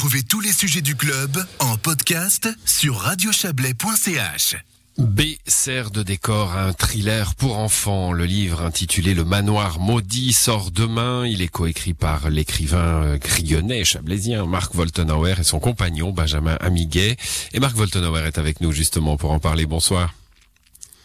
[0.00, 4.56] Retrouvez tous les sujets du club en podcast sur radiochablais.ch.
[4.96, 8.10] B sert de décor à un thriller pour enfants.
[8.10, 11.26] Le livre intitulé Le manoir maudit sort demain.
[11.26, 17.18] Il est coécrit par l'écrivain euh, grillonnais chablaisien Marc Voltenauer et son compagnon Benjamin Amiguet.
[17.52, 19.66] Et Marc Voltenauer est avec nous justement pour en parler.
[19.66, 20.14] Bonsoir.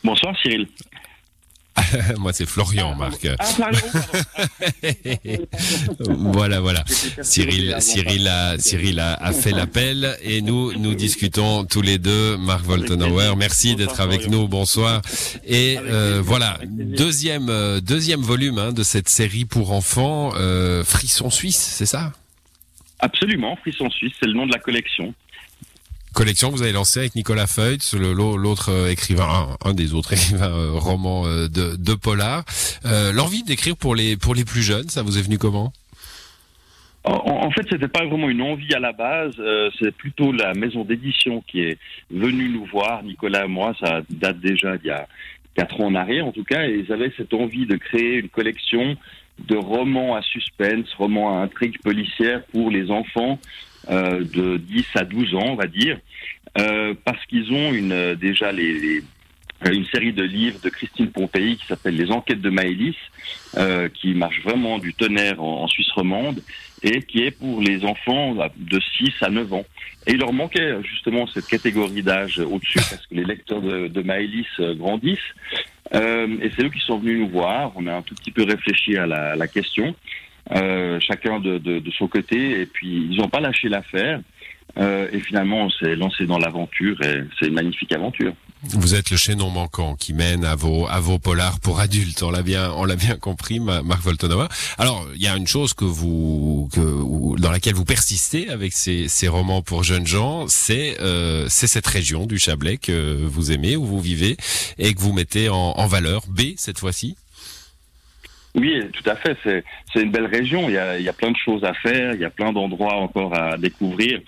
[0.06, 0.70] Bonsoir Cyril.
[2.18, 3.28] Moi, c'est Florian, Ah, Marc.
[3.40, 5.46] Ah, pardon, pardon.
[6.32, 6.84] voilà, voilà.
[7.22, 12.38] Cyril, Cyril a, Cyril a, a fait l'appel et nous, nous discutons tous les deux.
[12.38, 14.48] Marc Voltenauer, merci d'être avec nous.
[14.48, 15.02] Bonsoir.
[15.46, 21.30] Et euh, voilà, deuxième, euh, deuxième volume hein, de cette série pour enfants, euh, Frisson
[21.30, 22.14] Suisse, c'est ça?
[23.00, 25.14] Absolument, Frisson Suisse, c'est le nom de la collection.
[26.16, 30.50] Collection que vous avez lancée avec Nicolas Feutz, l'autre euh, écrivain, un, des autres écrivains
[30.50, 32.46] euh, romans euh, de, de polar.
[32.86, 35.74] Euh, L'envie d'écrire pour les pour les plus jeunes, ça vous est venu comment?
[37.04, 37.12] En,
[37.46, 40.86] en fait, c'était pas vraiment une envie à la base, euh, c'est plutôt la maison
[40.86, 41.78] d'édition qui est
[42.10, 45.08] venue nous voir, Nicolas et moi, ça date déjà d'il y a
[45.54, 48.30] quatre ans en arrière en tout cas, et ils avaient cette envie de créer une
[48.30, 48.96] collection
[49.40, 53.40] de romans à suspense, romans à intrigue policière pour les enfants
[53.90, 56.00] euh, de 10 à 12 ans, on va dire,
[56.58, 59.04] euh, parce qu'ils ont une, euh, déjà les, les-
[59.66, 62.96] euh, une série de livres de Christine Pompéi qui s'appelle Les Enquêtes de Maëlys,
[63.58, 66.42] euh, qui marche vraiment du tonnerre en, Suisse romande
[66.84, 69.66] et qui est pour les enfants de 6 à 9 ans.
[70.08, 74.02] Et il leur manquait justement cette catégorie d'âge au-dessus parce que les lecteurs de, de
[74.02, 75.20] Maëlys euh, grandissent.
[75.94, 77.72] Euh, et c'est eux qui sont venus nous voir.
[77.76, 79.96] On a un tout petit peu réfléchi à la, question,
[80.56, 84.22] euh, chacun de son côté, et puis ils n'ont pas lâché l'affaire.
[84.78, 88.34] Euh, et finalement, on s'est lancé dans l'aventure et c'est une magnifique aventure.
[88.74, 92.24] Vous êtes le chaînon manquant qui mène à vos à vos polars pour adultes.
[92.24, 94.48] On l'a bien on l'a bien compris, Ma- Marc Voltenauer.
[94.78, 99.08] Alors il y a une chose que vous que dans laquelle vous persistez avec ces
[99.08, 103.76] ces romans pour jeunes gens, c'est euh, c'est cette région du Chablais que vous aimez
[103.76, 104.36] où vous vivez
[104.78, 106.24] et que vous mettez en, en valeur.
[106.28, 107.16] B cette fois-ci.
[108.56, 109.38] Oui, tout à fait.
[109.44, 110.70] C'est, c'est une belle région.
[110.70, 112.14] Il y, a, il y a plein de choses à faire.
[112.14, 114.22] Il y a plein d'endroits encore à découvrir.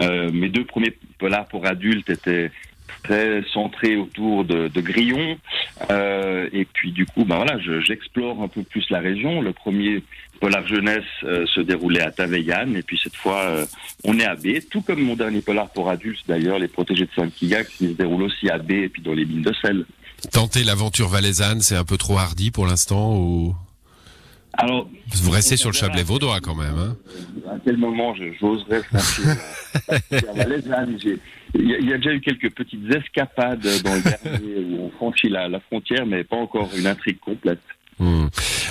[0.00, 2.52] Euh, mes deux premiers polars pour adultes étaient
[3.02, 5.36] très centrés autour de, Grillon.
[5.90, 9.40] Euh, et puis du coup, ben voilà, je- j'explore un peu plus la région.
[9.40, 10.02] Le premier
[10.40, 12.74] polar jeunesse euh, se déroulait à Taveyan.
[12.74, 13.66] Et puis cette fois, euh,
[14.04, 14.58] on est à B.
[14.70, 18.22] Tout comme mon dernier polar pour adultes, d'ailleurs, Les Protégés de Saint-Quillac, qui se déroule
[18.24, 19.84] aussi à B et puis dans les mines de sel.
[20.32, 23.16] Tenter l'aventure valaisanne, c'est un peu trop hardi pour l'instant
[24.54, 26.76] Alors, vous restez sur le Chablais vaudois quand même.
[26.78, 26.96] Hein
[27.50, 29.36] à quel moment j'oserais franchir
[30.10, 30.98] la valaisanne.
[31.02, 31.18] J'ai-
[31.54, 34.84] Il y, a- il y a déjà eu quelques petites escapades dans le dernier où
[34.84, 37.60] on franchit la, la frontière, mais pas encore une intrigue complète.
[37.98, 38.26] Hmm.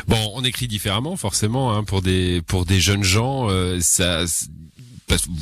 [0.07, 3.49] Bon, on écrit différemment forcément hein, pour des pour des jeunes gens.
[3.49, 4.23] euh, ça,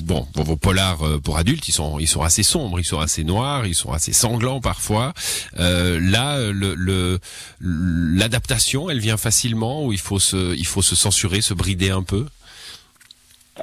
[0.06, 3.24] bon, vos polars euh, pour adultes, ils sont ils sont assez sombres, ils sont assez
[3.24, 5.14] noirs, ils sont assez sanglants parfois.
[5.60, 7.20] Euh, là, le-
[7.62, 12.04] l'adaptation, elle vient facilement ou il faut se il faut se censurer, se brider un
[12.04, 12.26] peu?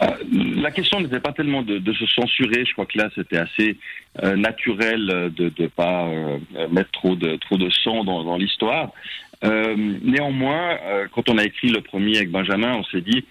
[0.02, 0.08] Euh,
[0.56, 2.64] la question n'était pas tellement de, se censurer.
[2.66, 3.78] Je crois que là, c'était assez
[4.22, 6.38] euh, naturel euh, de ne pas euh,
[6.70, 8.90] mettre trop de, trop de sang dans, l'histoire.
[9.44, 13.24] Euh, néanmoins, euh, quand on a écrit le premier avec Benjamin, on s'est dit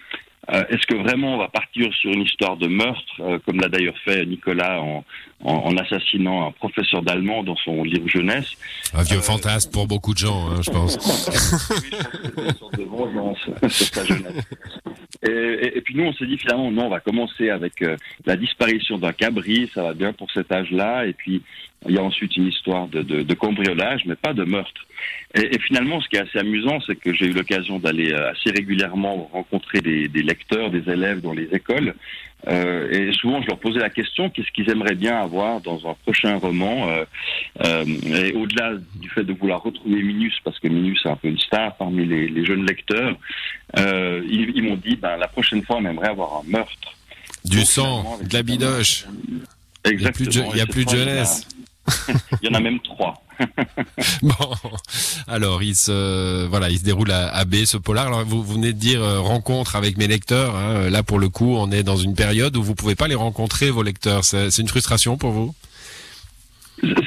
[0.52, 3.68] euh, est-ce que vraiment on va partir sur une histoire de meurtre, euh, comme l'a
[3.68, 5.04] d'ailleurs fait Nicolas en,
[5.44, 8.52] en, en assassinant un professeur d'allemand dans son livre jeunesse
[8.94, 10.94] Un vieux Euh, fantasme pour beaucoup de gens, hein, je pense.
[12.36, 14.44] une sorte de vengeance sur sa jeunesse.
[15.22, 17.96] Et, et- et puis nous, on s'est dit finalement, non, on va commencer avec euh,
[18.24, 21.42] la disparition d'un cabri, ça va bien pour cet âge-là, et puis
[21.88, 24.80] il y a ensuite une histoire de, de, de cambriolage, mais pas de meurtre.
[25.34, 28.30] Et, et finalement, ce qui est assez amusant, c'est que j'ai eu l'occasion d'aller euh,
[28.32, 31.94] assez régulièrement rencontrer des, des lecteurs, des élèves dans les écoles,
[32.48, 35.94] euh, et souvent je leur posais la question, qu'est-ce qu'ils aimeraient bien avoir dans un
[35.94, 37.04] prochain roman euh,
[37.64, 37.84] euh,
[38.24, 41.38] Et au-delà du fait de vouloir retrouver Minus, parce que Minus est un peu une
[41.38, 43.16] star parmi les, les jeunes lecteurs,
[43.76, 46.92] ils, ils m'ont dit, ben, la prochaine fois, on aimerait avoir un meurtre.
[47.44, 49.04] Du sang, de la bidoche.
[49.88, 50.52] Il y a plus de, je- Exactement.
[50.54, 51.24] il y a plus de fois,
[52.42, 53.14] il y en a- même trois.
[54.22, 54.32] Bon,
[55.28, 58.06] alors il se voilà, il se déroule à, à B ce polar.
[58.06, 60.56] Alors vous, vous venez de dire euh, rencontre avec mes lecteurs.
[60.56, 60.88] hein.
[60.90, 63.70] Là pour le coup, on est dans une période où vous pouvez pas les rencontrer
[63.70, 64.24] vos lecteurs.
[64.24, 65.54] C'est une frustration pour vous?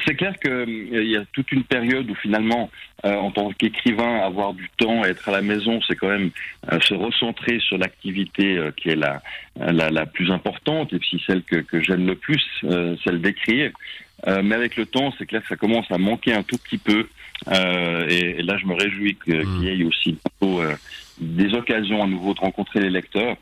[0.04, 2.70] C'est clair qu'il y a toute une période où finalement,
[3.04, 6.30] euh, en tant qu'écrivain, avoir du temps, être à la maison, c'est quand même
[6.72, 9.22] euh, se recentrer sur l'activité euh, qui est la,
[9.56, 13.70] la, la plus importante et puis celle que, que j'aime le plus, euh, celle d'écrire.
[14.26, 16.78] Euh, mais avec le temps, c'est clair que ça commence à manquer un tout petit
[16.78, 17.06] peu.
[17.48, 20.74] Euh, et, et là, je me réjouis que- qu'il y ait aussi euh,
[21.18, 23.36] des occasions à nouveau de rencontrer les lecteurs.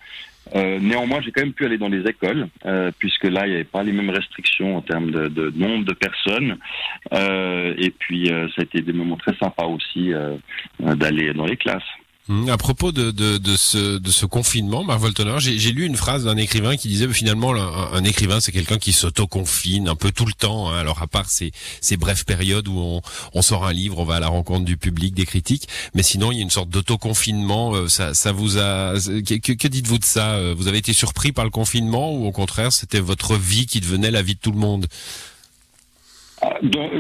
[0.54, 2.48] néanmoins, j'ai quand même pu aller dans les écoles,
[2.98, 5.92] puisque là, il n'y avait pas les mêmes restrictions en termes de, de nombre de
[5.92, 6.56] personnes.
[7.12, 10.12] et puis, ça a été des moments très sympas aussi
[10.80, 11.82] d'aller dans les classes.
[12.28, 16.24] Hum, à propos de, de, ce, de ce confinement, Marc Voltoner, j'ai lu une phrase
[16.24, 20.34] d'un écrivain qui disait finalement un, écrivain c'est quelqu'un qui s'auto-confine un peu tout le
[20.34, 20.70] temps.
[20.70, 20.78] Hein.
[20.78, 23.00] alors à part ces, ces brèves périodes où
[23.32, 26.30] on, sort un livre, on va à la rencontre du public, des critiques, mais sinon
[26.30, 27.74] il y a une sorte d'auto-confinement.
[27.74, 31.44] Euh, ça, vous a que, que dites-vous de ça euh, Vous avez été surpris par
[31.46, 34.58] le confinement ou au contraire c'était votre vie qui devenait la vie de tout le
[34.58, 34.86] monde?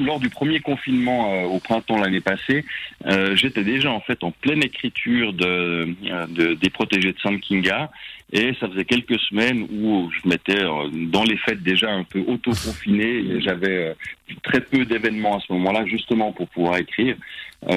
[0.00, 2.64] Lors du premier confinement euh, au printemps l'année passée,
[3.06, 5.94] euh, j'étais déjà en fait en pleine écriture de,
[6.28, 7.90] de, des protégés de San Kinga
[8.32, 12.20] et ça faisait quelques semaines où je m'étais euh, dans les fêtes déjà un peu
[12.26, 13.94] auto-confiné j'avais
[14.42, 17.16] très peu d'événements à ce moment-là justement pour pouvoir écrire.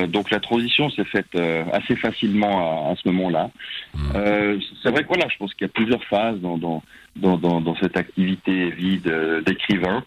[0.07, 1.35] donc la transition s'est faite
[1.71, 3.49] assez facilement à, à ce moment-là.
[3.93, 4.59] Mmh.
[4.83, 6.83] C'est vrai que voilà, je pense qu'il y a plusieurs phases dans, dans,
[7.15, 9.01] dans, dans cette activité vie
[9.45, 10.03] d'écrivain.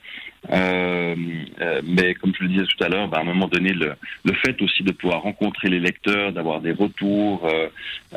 [0.53, 1.15] Euh,
[1.61, 3.95] euh, mais comme je le disais tout à l'heure, bah, à un moment donné, le,
[4.25, 7.69] le, fait aussi de pouvoir rencontrer les lecteurs, d'avoir des retours, euh,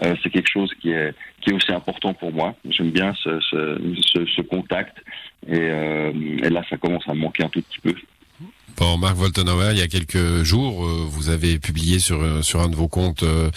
[0.04, 2.56] euh c'est quelque chose qui est, qui est aussi important pour moi.
[2.70, 4.98] J'aime bien ce, ce, ce, ce, contact
[5.48, 6.12] et, euh,
[6.44, 7.96] et là, ça commence à me manquer un tout petit peu.
[8.78, 12.62] Bon, Marc Voltenauer, il y a quelques jours, euh, vous avez publié sur euh, sur
[12.62, 13.50] un de vos comptes euh,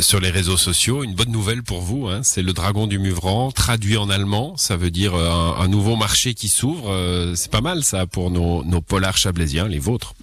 [0.00, 2.06] sur les réseaux sociaux une bonne nouvelle pour vous.
[2.06, 4.56] Hein, c'est le Dragon du Muvran, traduit en allemand.
[4.56, 7.34] Ça veut dire un, un nouveau marché qui s'ouvre.
[7.34, 10.14] c'est pas mal ça pour nos, nos polars chablaisiens, les vôtres.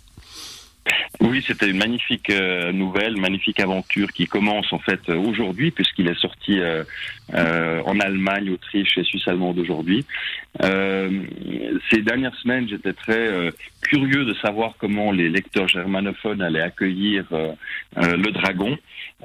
[1.20, 6.20] Oui, c'était une magnifique euh, nouvelle, magnifique aventure qui commence en fait aujourd'hui puisqu'il est
[6.20, 6.84] sorti euh,
[7.34, 10.06] euh, en Allemagne, Autriche et Suisse allemande aujourd'hui.
[10.62, 17.26] ces dernières semaines, j'étais très curieux de savoir comment les lecteurs germanophones allaient accueillir
[17.96, 18.78] le Dragon.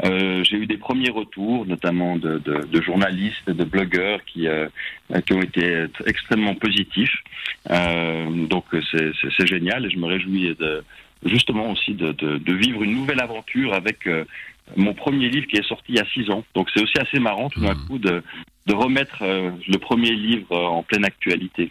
[0.02, 4.46] J'ai eu des premiers retours, notamment de, de, de journalistes, de blogueurs qui
[5.26, 7.16] qui ont été extrêmement positifs.
[7.68, 8.64] donc
[9.36, 10.84] c'est génial et je me réjouis de
[11.24, 14.24] justement aussi de, de, de, vivre une nouvelle aventure avec euh,
[14.76, 16.44] mon premier livre qui est sorti il y a six ans.
[16.54, 17.86] Donc c'est aussi assez marrant tout d'un hmm.
[17.86, 18.22] coup de,
[18.66, 21.70] de remettre euh, le premier livre euh, en pleine actualité.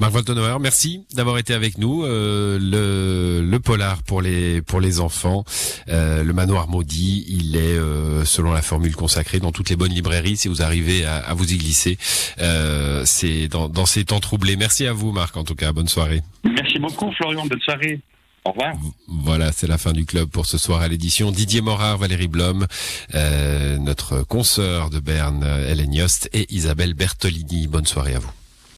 [0.00, 2.04] Marc Voltenauer, merci d'avoir été avec nous.
[2.04, 5.44] Euh, le, le, polar pour les pour les enfants,
[5.90, 9.92] euh, le manoir maudit, il est euh, selon la formule consacrée dans toutes les bonnes
[9.92, 10.38] librairies.
[10.38, 11.98] Si vous arrivez à, à vous y glisser,
[13.04, 14.56] c'est dans, dans ces temps troublés.
[14.56, 15.36] Merci à vous, Marc.
[15.36, 16.22] En tout cas, bonne soirée.
[16.44, 17.44] Merci beaucoup, Florian.
[17.44, 18.00] Bonne soirée.
[18.44, 18.74] Au revoir.
[19.06, 21.30] Voilà, c'est la fin du club pour ce soir à l'édition.
[21.30, 22.66] Didier Morard, Valérie Blom,
[23.14, 27.66] euh, notre consoeur de Berne, Hélène Yost et Isabelle Bertolini.
[27.66, 28.32] Bonne soirée à vous.